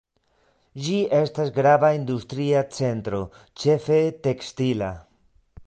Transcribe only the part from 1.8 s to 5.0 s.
industria centro, ĉefe tekstila.